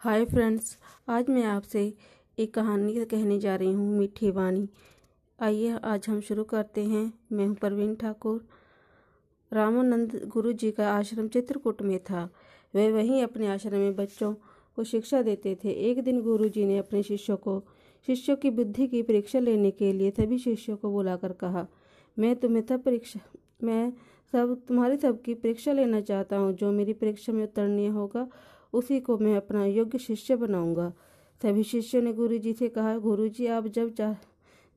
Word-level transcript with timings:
Hi 0.00 0.24
friends, 0.24 0.78
आज 1.08 1.28
मैं 1.28 1.42
आपसे 1.44 1.80
एक 2.38 2.54
कहानी 2.54 2.92
कहने 3.04 3.38
जा 3.38 3.56
रही 3.56 3.72
हूँ, 3.72 3.98
मीठी 3.98 4.30
वाणी। 4.30 4.68
आइए, 5.38 5.76
आज 5.84 6.06
हम 6.08 6.20
शुरू 6.20 6.44
करते 6.44 6.84
हैं। 6.84 7.02
मैं 7.32 7.44
हूँ 7.46 7.54
प्रवीण 7.54 7.94
ठाकुर। 7.94 8.40
रामानंद 9.52 10.20
गुरु 10.26 10.52
जी 10.52 10.70
का 10.70 10.88
आश्रम 10.92 11.28
चित्रकूट 11.28 11.82
में 11.82 11.98
था। 11.98 12.28
वे 12.74 12.90
वहीं 12.92 13.22
अपने 13.22 13.46
आश्रम 13.46 13.78
में 13.78 13.96
बच्चों 13.96 14.32
को 14.76 14.84
शिक्षा 14.84 15.22
देते 15.22 15.54
थे। 15.64 15.70
एक 15.90 16.02
दिन 16.02 16.22
गुरु 16.22 16.48
जी 16.48 16.64
ने 16.64 16.78
अपने 16.78 17.02
शिष्यों 17.02 17.36
को, 17.36 17.62
शिष्यों 18.06 18.36
की 18.36 18.50
बुद्धि 18.50 18.86
की 18.86 19.02
परीक्षा 19.02 19.38
लेने 19.38 19.70
के 19.70 19.92
लिए 19.92 20.10
सभी 20.10 20.38
शिष्यों 20.38 20.76
को 20.76 20.90
बुलाकर 20.90 21.32
कहा, 21.32 21.66
मैं 22.16 22.34
तुम्हें 22.36 22.64
तब 22.66 22.82
परीक्षा, 22.82 23.20
मैं 23.64 23.92
सब, 24.32 24.60
तुम्हारी 24.68 24.96
सबकी 24.96 25.34
परीक्षा 25.34 25.72
लेना 25.72 26.00
चाहता 26.00 26.36
हूँ, 26.36 26.52
जो 26.52 26.72
मेरी 26.72 26.92
परीक्षा 26.92 27.32
में 27.32 27.44
उतरनीय 27.44 27.88
होगा 27.88 28.28
उसी 28.72 29.00
को 29.00 29.18
मैं 29.18 29.36
अपना 29.36 29.64
योग्य 29.66 29.98
शिष्य 29.98 30.36
बनाऊँगा। 30.36 30.92
सभी 31.40 31.62
शिष्यों 31.62 32.02
ने 32.02 32.12
गुरु 32.12 32.38
जी 32.38 32.52
से 32.52 32.68
कहा 32.68 32.96
गुरु 32.98 33.28
जी 33.28 33.46
आप 33.46 33.66
जब 33.66 33.92
चाह, 33.94 34.14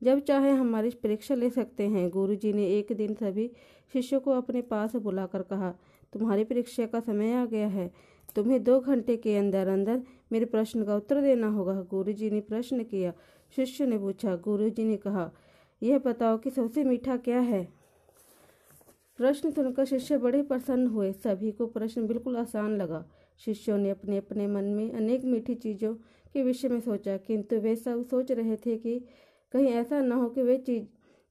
जब 0.02 0.20
चाहे 0.20 0.50
हमारी 0.50 0.90
परीक्षा 1.02 1.34
ले 1.34 1.50
सकते 1.50 1.88
हैं। 1.88 2.08
गुरु 2.10 2.34
जी 2.34 2.52
ने 2.52 2.66
एक 2.68 2.92
दिन 2.92 3.14
सभी 3.14 3.50
शिष्यों 3.92 4.20
को 4.20 4.30
अपने 4.30 4.62
पास 4.62 4.96
बुलाकर 4.96 5.42
कहा, 5.42 5.70
तुम्हारी 6.12 6.44
परीक्षा 6.44 6.86
का 6.86 7.00
समय 7.00 7.32
आ 7.32 7.44
गया 7.46 7.68
है। 7.68 7.90
तुम्हें 8.36 8.62
दो 8.64 8.78
घंटे 8.80 9.16
के 9.16 9.36
अंदर 9.36 9.68
अंदर 9.68 10.02
मेरे 10.32 10.44
प्रश्न 10.44 10.84
का 10.84 10.96
उत्तर 10.96 11.20
देना 11.20 11.48
होगा। 11.48 11.80
गुरु 11.90 12.12
जी 12.12 12.30
ने 12.30 12.40
प्रश्न 12.40 12.84
किया। 12.84 13.12
शिष्य 13.56 13.86
ने 13.86 13.98
पूछा 13.98 14.34
गुरु 14.36 14.68
जी 14.70 14.84
ने 14.84 14.96
कहा, 14.96 15.30
यह 15.82 15.98
बताओ 15.98 16.38
कि 16.38 16.50
सबसे 16.50 16.84
मीठा 16.84 17.16
क्या 17.16 17.40
है? 17.40 17.68
प्रश्न 19.18 19.50
सुनकर 19.50 19.84
शिष्य 19.84 20.16
बड़े 20.18 20.42
प्रसन्न 20.42 20.86
हुए। 20.86 21.12
सभी 21.12 21.52
को 21.52 21.66
प्रश्न 21.66 22.06
बिल्कुल 22.06 22.36
आसान 22.36 22.76
लगा। 22.76 23.04
शिष्यों 23.40 23.78
ने 23.78 23.90
अपने 23.90 24.16
अपने 24.16 24.46
मन 24.46 24.64
में 24.64 24.92
अनेक 24.92 25.24
मीठी 25.24 25.54
चीज़ों 25.54 25.94
के 26.34 26.42
विषय 26.42 26.68
में 26.68 26.80
सोचा, 26.80 27.16
किंतु 27.16 27.56
वे 27.56 27.74
सब 27.76 28.04
सोच 28.04 28.30
रहे 28.32 28.56
थे 28.56 28.76
कि 28.76 28.98
कहीं 29.54 29.66
ऐसा 29.68 30.00
न 30.00 30.12
हो 30.12 30.28
कि 30.28 30.42
वे 30.42 30.56
चीज़, 30.58 30.84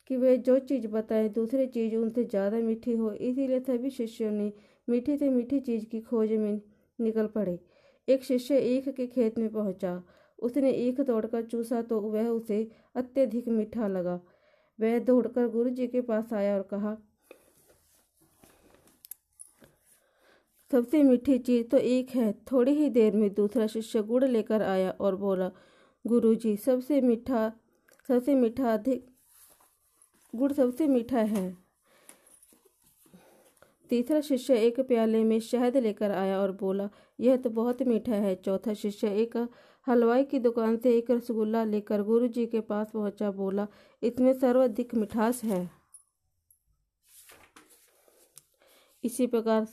कि 0.10 0.18
वे 0.18 0.38
जो 0.38 0.58
चीज़ 0.60 0.88
बताएँ, 0.88 1.30
दूसरी 1.30 1.68
चीज़ 1.68 1.96
उनसे 1.96 2.24
ज़्यादा 2.24 2.58
मीठी 2.58 2.94
हो। 2.94 3.12
इसीलिए 3.12 3.60
सभी 3.60 3.90
शिष्यों 3.90 4.32
ने 4.32 4.52
मीठी 4.88 5.18
से 5.18 5.30
मीठी 5.30 5.60
चीज़ 5.60 5.86
की 5.86 6.02
खोज 6.02 6.32
में 6.32 6.62
निकल 7.00 7.28
पड़े। 7.28 7.60
एक 8.08 8.24
शिष्य 8.24 8.58
ईख 8.68 8.90
के 8.90 9.08
खेत 9.08 9.38
में 9.40 9.50
पहुँचा। 9.50 10.02
उसने 10.40 10.72
ईख 10.72 11.00
तोड़कर 11.02 11.44
चूसा 11.44 11.82
तो 11.82 12.00
वह 12.02 12.28
उसे 12.28 12.68
अत्यधिक 12.96 13.48
मीठा 13.48 13.88
लगा। 13.88 14.20
वह 14.80 14.98
दौड़कर 15.00 15.48
गुरु 15.48 15.70
जी 15.70 15.88
के 15.88 16.02
पास 16.02 16.34
आया 16.34 16.56
और 16.56 16.62
कहा 16.72 16.98
सबसे 20.74 21.02
मीठी 21.04 21.38
चीज़ 21.38 21.68
तो 21.68 21.78
एक 21.78 22.10
है। 22.10 22.32
थोड़ी 22.52 22.72
ही 22.72 22.90
देर 22.90 23.16
में 23.16 23.34
दूसरा 23.34 23.66
शिष्य 23.68 24.02
गुड़ 24.02 24.24
लेकर 24.24 24.62
आया 24.62 24.90
और 24.92 25.16
बोला, 25.16 25.50
गुरुजी, 26.06 26.56
सबसे 26.58 27.02
मीठा 27.02 27.52
सबसे 28.10 28.36
मीठा 28.36 28.74
अधिक, 28.74 29.06
गुड़ 30.34 30.52
सबसे 30.52 30.88
मीठा 30.88 31.20
है। 31.20 31.58
तीसरा 33.90 34.22
शिष्य 34.22 34.58
एक 34.58 34.80
प्याले 34.80 35.24
में 35.24 35.40
शहद 35.40 35.78
लेकर 35.78 36.12
आया 36.12 36.40
और 36.40 36.52
बोला, 36.52 36.90
यह 37.20 37.38
तो 37.38 37.50
बहुत 37.50 37.84
मीठा 37.84 38.16
है। 38.16 38.34
चौथा 38.36 38.74
शिष्य 38.74 39.14
एक 39.18 39.38
हलवाई 39.88 40.24
की 40.24 40.40
दुकान 40.40 40.78
से 40.78 40.98
एक 40.98 41.12
रसगुल्ला 41.12 41.64
लेकर 41.64 42.04
गुरु 42.04 42.28
जी 42.28 42.46
के 42.46 42.60
पास 42.60 42.92
पहुँचा, 42.94 43.32
बोला, 43.32 43.68
इसमें 44.04 44.34
सर्वाधिक 44.34 44.96
मिठास 44.96 45.44
है। 45.44 45.70
इसी 49.04 49.28
प्रकार 49.28 49.68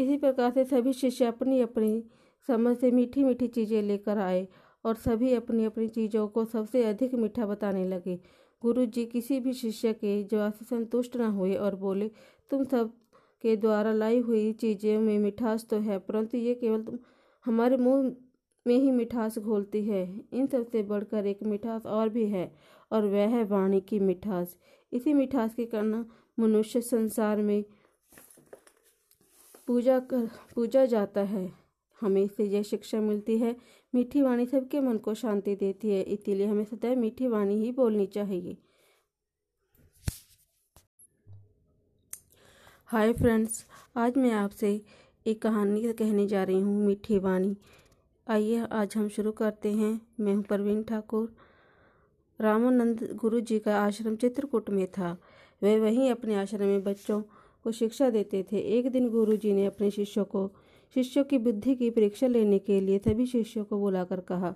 इसी 0.00 0.16
प्रकार 0.16 0.50
से 0.50 0.64
सभी 0.64 0.92
शिष्य 0.92 1.24
अपनी 1.24 1.60
अपनी 1.60 2.02
समझ 2.48 2.76
से 2.76 2.90
मीठी 2.90 3.24
मीठी 3.24 3.46
चीज़ें 3.48 3.82
लेकर 3.82 4.18
आए 4.18 4.46
और 4.84 4.94
सभी 4.96 5.32
अपनी 5.34 5.64
अपनी 5.64 5.88
चीज़ों 5.88 6.26
को 6.28 6.44
सबसे 6.44 6.84
अधिक 6.84 7.14
मीठा 7.14 7.46
बताने 7.46 7.84
लगे। 7.84 8.18
गुरु 8.62 8.84
जी 8.86 9.04
किसी 9.06 9.38
भी 9.40 9.52
शिष्य 9.52 9.92
के 9.94 10.22
जवाब 10.24 10.52
से 10.52 10.64
संतुष्ट 10.66 11.16
न 11.16 11.24
हुए 11.32 11.54
और 11.56 11.74
बोले, 11.76 12.10
तुम 12.50 12.64
सब 12.64 12.92
के 13.44 13.56
द्वारा 13.56 13.92
लाई 13.92 14.18
हुई 14.20 14.52
चीज़ें 14.52 14.98
में 14.98 15.18
मिठास 15.18 15.66
तो 15.70 15.78
है, 15.78 15.98
परंतु 15.98 16.38
ये 16.38 16.54
केवल 16.54 16.82
तुम, 16.82 16.98
हमारे 17.44 17.76
मुँह 17.76 18.10
में 18.66 18.76
ही 18.76 18.90
मिठास 18.90 19.38
घोलती 19.38 19.84
है। 19.84 20.02
इन 20.32 20.46
सबसे 20.46 20.82
बढ़कर 20.82 21.26
एक 21.26 21.42
मिठास 21.42 21.86
और 21.88 22.08
भी 22.08 22.26
है 22.28 22.50
और 22.90 23.06
वह 23.06 23.28
है 23.28 23.44
वाणी 23.44 23.80
की 23.80 23.98
मिठास। 24.00 24.56
इसी 24.92 25.14
मिठास 25.14 25.54
के 25.54 25.64
कारण 25.66 26.04
मनुष्य 26.38 26.80
संसार 26.80 27.42
में 27.42 27.64
पूजा 29.70 29.98
कर, 29.98 30.28
पूजा 30.54 30.84
जाता 30.84 31.20
है। 31.20 31.52
हमें 32.00 32.22
इससे 32.22 32.44
यह 32.44 32.62
शिक्षा 32.62 33.00
मिलती 33.00 33.38
है। 33.38 33.56
मीठी 33.94 34.22
वाणी 34.22 34.46
सबके 34.46 34.80
मन 34.80 34.96
को 34.98 35.14
शांति 35.14 35.56
देती 35.56 35.90
है, 35.90 36.02
इसीलिए 36.02 36.46
हमें 36.46 36.64
सदैव 36.64 36.98
मीठी 36.98 37.28
वाणी 37.28 37.54
ही 37.54 37.72
बोलनी 37.72 38.06
चाहिए। 38.06 38.56
हाय 42.86 43.12
फ्रेंड्स, 43.12 43.66
आज 43.96 44.16
मैं 44.16 44.32
आपसे 44.32 44.82
एक 45.26 45.42
कहानी 45.42 45.82
कहने 45.92 46.26
जा 46.26 46.44
रही 46.44 46.60
हूँ, 46.60 46.86
मीठी 46.86 47.18
वाणी। 47.18 47.56
आइए, 48.28 48.66
आज 48.72 48.96
हम 48.96 49.08
शुरू 49.08 49.32
करते 49.32 49.72
हैं। 49.72 50.00
मैं 50.20 50.32
हूँ 50.32 50.42
प्रवीण 50.42 50.82
ठाकुर। 50.82 51.34
रामानंद 52.40 53.08
गुरु 53.14 53.40
जी 53.40 53.58
का 53.58 53.80
आश्रम 53.80 54.16
चित्रकूट 54.16 54.70
में 54.70 54.86
था। 54.86 55.16
वे 55.62 55.80
वहीं 55.80 56.10
अपने 56.10 56.34
आश्रम 56.34 56.66
में 56.66 56.82
बच्चों 56.84 57.22
को 57.64 57.72
शिक्षा 57.72 58.10
देते 58.10 58.42
थे। 58.52 58.58
एक 58.78 58.90
दिन 58.90 59.08
गुरु 59.08 59.36
जी 59.36 59.52
ने 59.52 59.66
अपने 59.66 59.90
शिष्यों 59.90 60.24
को, 60.24 60.50
शिष्यों 60.94 61.24
की 61.24 61.38
बुद्धि 61.38 61.74
की 61.74 61.90
परीक्षा 61.90 62.26
लेने 62.26 62.58
के 62.58 62.80
लिए 62.80 62.98
सभी 62.98 63.26
शिष्यों 63.26 63.64
को 63.64 63.78
बुलाकर 63.78 64.20
कहा, 64.20 64.54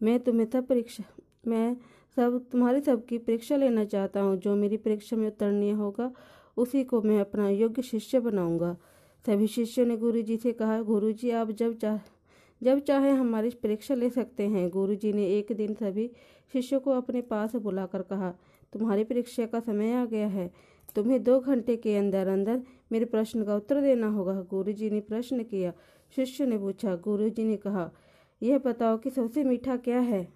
मैं 0.00 0.18
तुम्हें 0.20 0.48
तब 0.50 0.66
परीक्षा, 0.66 1.04
मैं 1.46 1.76
सब, 2.16 2.40
तुम्हारी 2.52 2.80
सबकी 2.80 3.18
परीक्षा 3.18 3.56
लेना 3.56 3.84
चाहता 3.84 4.20
हूँ। 4.20 4.36
जो 4.36 4.54
मेरी 4.56 4.76
परीक्षा 4.76 5.16
में 5.16 5.26
उतरनीय 5.26 5.70
होगा, 5.70 6.10
उसी 6.56 6.84
को 6.84 7.00
मैं 7.02 7.20
अपना 7.20 7.48
योग्य 7.48 7.82
शिष्य 7.82 8.20
बनाऊँगा। 8.20 8.76
सभी 9.24 9.46
शिष्यों 9.46 9.86
ने 9.86 9.96
गुरु 9.96 10.22
जी 10.22 10.36
से 10.36 10.52
कहा 10.52 10.80
गुरु 10.82 11.12
जी 11.12 11.30
आप 11.30 11.50
जब 11.50 11.76
चाह 11.78 11.98
जब 12.62 12.78
चाहे 12.80 13.10
हमारी 13.10 13.50
परीक्षा 13.62 13.94
ले 13.94 14.08
सकते 14.10 14.42
हैं। 14.42 14.68
गुरु 14.70 14.94
जी 14.94 15.12
ने 15.12 15.26
एक 15.28 15.52
दिन 15.52 15.74
सभी 15.74 16.10
शिष्यों 16.52 16.80
को 16.80 16.90
अपने 16.90 17.20
पास 17.20 17.56
बुलाकर 17.56 18.02
कहा, 18.02 18.30
तुम्हारी 18.72 19.04
परीक्षा 19.04 19.46
का 19.46 19.60
समय 19.60 19.92
आ 19.92 20.04
गया 20.04 20.26
है। 20.26 20.50
तुम्हें 20.96 21.22
दो 21.22 21.38
घंटे 21.40 21.76
के 21.76 21.96
अंदर 21.96 22.28
अंदर 22.28 22.62
मेरे 22.92 23.04
प्रश्न 23.04 23.44
का 23.44 23.56
उत्तर 23.56 23.80
देना 23.80 24.08
होगा। 24.08 24.34
गुरु 24.50 24.72
जी 24.72 24.90
ने 24.90 25.00
प्रश्न 25.02 25.42
किया। 25.44 25.72
शिष्य 26.16 26.46
ने 26.46 26.58
पूछा 26.58 26.94
गुरु 26.96 27.28
जी 27.28 27.44
ने 27.44 27.56
कहा, 27.56 27.90
यह 28.42 28.58
बताओ 28.58 28.98
कि 28.98 29.10
सबसे 29.10 29.44
मीठा 29.44 29.76
क्या 29.78 30.00
है? 30.00 30.26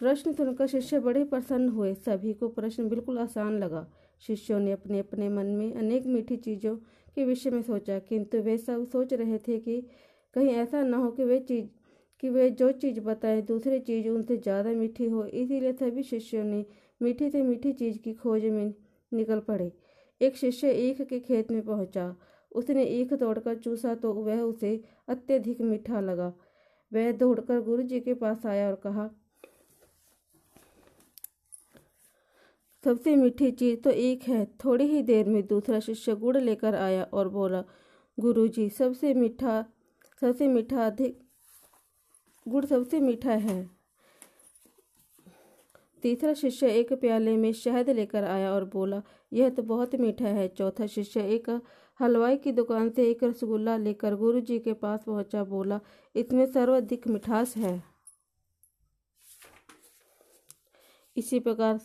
प्रश्न 0.00 0.32
सुनकर 0.32 0.66
शिष्य 0.66 0.98
बड़े 1.00 1.24
प्रसन्न 1.24 1.68
हुए। 1.68 1.94
सभी 1.96 2.32
को 2.32 2.48
प्रश्न 2.48 2.88
बिल्कुल 2.88 3.18
आसान 3.18 3.58
लगा। 3.58 3.86
शिष्यों 4.22 4.58
ने 4.60 4.72
अपने 4.72 4.98
अपने 4.98 5.28
मन 5.28 5.46
में 5.48 5.74
अनेक 5.74 6.06
मीठी 6.06 6.36
चीज़ों 6.36 6.74
के 7.16 7.24
विषय 7.24 7.50
में 7.50 7.62
सोचा, 7.62 7.98
किंतु 7.98 8.38
वे 8.38 8.56
सब 8.58 8.86
सोच 8.86 9.12
रहे 9.12 9.38
थे 9.38 9.58
कि 9.58 9.80
कहीं 10.36 10.48
ऐसा 10.48 10.82
न 10.82 10.94
हो 10.94 11.10
कि 11.10 11.24
वे 11.24 11.38
चीज़, 11.40 11.66
कि 12.22 12.28
वे 12.30 12.50
जो 12.50 12.70
चीज़ 12.72 13.00
बताएँ, 13.00 13.42
दूसरी 13.42 13.78
चीज़ 13.80 14.08
उनसे 14.08 14.36
ज़्यादा 14.36 14.70
मीठी 14.72 15.08
हो। 15.08 15.24
इसीलिए 15.24 15.72
सभी 15.72 16.02
शिष्यों 16.02 16.44
ने 16.44 16.64
मीठी 17.00 17.30
से 17.30 17.42
मीठी 17.42 17.72
चीज़ 17.72 17.98
की 17.98 18.12
खोज 18.14 18.44
में 18.44 18.72
निकल 19.12 19.40
पड़े। 19.40 19.72
एक 20.20 20.36
शिष्य 20.36 20.72
ईख 20.80 21.02
के 21.02 21.20
खेत 21.20 21.50
में 21.50 21.62
पहुँचा। 21.62 22.14
उसने 22.52 22.84
ईख 22.84 23.12
तोड़कर 23.12 23.56
चूसा 23.56 23.94
तो 23.94 24.12
वह 24.14 24.40
उसे 24.40 24.80
अत्यधिक 25.08 25.60
मीठा 25.60 26.00
लगा। 26.00 26.32
वह 26.92 27.10
दौड़कर 27.12 27.60
गुरु 27.60 27.82
जी 27.82 28.00
के 28.00 28.14
पास 28.14 28.46
आया 28.46 28.68
और 28.68 28.74
कहा, 28.76 29.08
सबसे 32.84 33.14
मीठी 33.16 33.50
चीज़ 33.50 33.80
तो 33.80 33.90
एक 33.90 34.22
है। 34.22 34.44
थोड़ी 34.64 34.84
ही 34.84 35.02
देर 35.02 35.28
में 35.28 35.46
दूसरा 35.46 35.80
शिष्य 35.80 36.14
गुड़ 36.16 36.36
लेकर 36.36 36.74
आया 36.74 37.02
और 37.04 37.28
बोला, 37.28 37.64
गुरुजी, 38.18 38.68
सबसे 38.70 39.14
मीठा 39.14 39.64
सबसे 40.22 40.46
मीठा 40.48 40.86
अधिक, 40.86 41.18
गुड़ 42.46 42.64
सबसे 42.64 43.00
मीठा 43.00 43.32
है। 43.32 43.77
तीसरा 46.02 46.32
शिष्य 46.34 46.68
एक 46.70 46.92
प्याले 46.92 47.36
में 47.36 47.52
शहद 47.54 47.90
लेकर 47.90 48.24
आया 48.24 48.52
और 48.52 48.64
बोला, 48.64 49.02
यह 49.32 49.48
तो 49.50 49.62
बहुत 49.64 49.94
मीठा 49.96 50.28
है। 50.28 50.46
चौथा 50.48 50.86
शिष्य 50.86 51.20
एक 51.34 51.50
हलवाई 52.00 52.36
की 52.36 52.52
दुकान 52.52 52.90
से 52.90 53.08
एक 53.10 53.24
रसगुल्ला 53.24 53.76
लेकर 53.76 54.14
गुरु 54.16 54.40
जी 54.40 54.58
के 54.58 54.72
पास 54.74 55.04
पहुँचा, 55.04 55.44
बोला, 55.44 55.80
इसमें 56.14 56.44
सर्वाधिक 56.46 57.08
मिठास 57.08 57.56
है। 57.56 57.82
इसी 61.16 61.40
प्रकार 61.40 61.80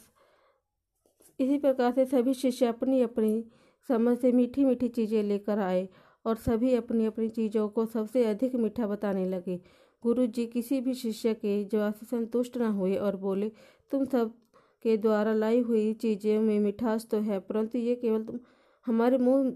इसी 1.40 1.58
प्रकार 1.58 1.92
से 1.92 2.06
सभी 2.06 2.34
शिष्य 2.34 2.66
अपनी 2.66 3.02
अपनी 3.02 3.44
समझ 3.90 4.18
से 4.18 4.32
मीठी 4.32 4.66
मीठी 4.66 4.88
चीज़ें 4.88 5.22
लेकर 5.24 5.60
आए 5.60 5.88
और 6.26 6.36
सभी 6.36 6.74
अपनी 6.76 7.06
अपनी 7.06 7.30
चीज़ों 7.30 7.68
को 7.70 7.86
सबसे 7.86 8.26
अधिक 8.26 8.56
मीठा 8.56 8.88
बताने 8.88 9.26
लगे। 9.30 9.60
गुरु 10.04 10.26
जी 10.26 10.46
किसी 10.46 10.80
भी 10.82 10.94
शिष्य 10.94 11.34
के 11.34 11.64
जवाब 11.64 11.94
से 11.94 12.06
संतुष्ट 12.06 12.58
न 12.58 12.62
हुए 12.62 12.96
और 12.96 13.16
बोले, 13.16 13.52
तुम 13.92 14.06
सब 14.06 14.34
के 14.86 14.96
द्वारा 14.98 15.34
लाई 15.34 15.60
हुई 15.60 15.94
चीज़ें 15.94 16.40
में 16.40 16.60
मिठास 16.60 17.08
तो 17.12 17.20
है, 17.20 17.40
परंतु 17.40 17.78
ये 17.78 17.96
केवल 17.96 18.24
तुम, 18.24 18.40
हमारे 18.86 19.18
मुँह 19.18 19.56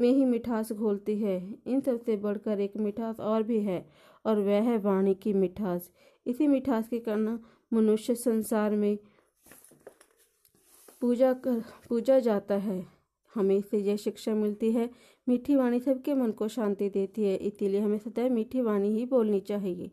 में 0.00 0.08
ही 0.08 0.24
मिठास 0.24 0.72
घोलती 0.72 1.18
है। 1.18 1.36
इन 1.66 1.80
सबसे 1.80 2.16
बढ़कर 2.16 2.60
एक 2.60 2.76
मिठास 2.76 3.20
और 3.20 3.42
भी 3.42 3.60
है, 3.60 3.84
और 4.24 4.40
वह 4.40 4.62
है 4.62 4.76
वाणी 4.78 5.14
की 5.14 5.32
मिठास। 5.32 5.90
इसी 6.26 6.46
मिठास 6.46 6.88
के 6.88 6.98
कारण 6.98 7.38
मनुष्य 7.72 8.14
संसार 8.14 8.76
में 8.76 8.98
पूजा 11.00 11.32
कर, 11.32 11.62
पूजा 11.88 12.18
जाता 12.18 12.54
है। 12.54 12.95
हमें 13.36 13.56
इससे 13.56 13.78
यह 13.78 13.96
शिक्षा 13.96 14.34
मिलती 14.34 14.72
है। 14.72 14.88
मीठी 15.28 15.56
वाणी 15.56 15.80
सबके 15.80 16.14
मन 16.14 16.32
को 16.32 16.48
शांति 16.48 16.88
देती 16.88 17.24
है, 17.24 17.36
इसीलिए 17.36 17.80
हमें 17.80 17.98
सदैव 17.98 18.32
मीठी 18.32 18.60
वाणी 18.60 18.88
ही 18.88 19.04
बोलनी 19.06 19.40
चाहिए। 19.40 19.90